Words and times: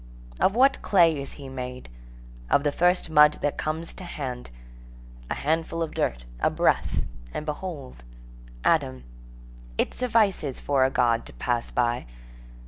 Of 0.39 0.55
what 0.55 0.81
clay 0.81 1.21
is 1.21 1.33
he 1.33 1.47
made? 1.47 1.87
Of 2.49 2.63
the 2.63 2.71
first 2.71 3.07
mud 3.11 3.33
that 3.43 3.59
comes 3.59 3.93
to 3.93 4.03
hand. 4.03 4.49
A 5.29 5.35
handful 5.35 5.83
of 5.83 5.93
dirt, 5.93 6.25
a 6.39 6.49
breath, 6.49 7.03
and 7.35 7.45
behold 7.45 8.03
Adam. 8.63 9.03
It 9.77 9.93
suffices 9.93 10.59
for 10.59 10.85
a 10.85 10.89
God 10.89 11.27
to 11.27 11.33
pass 11.33 11.69
by. 11.69 12.07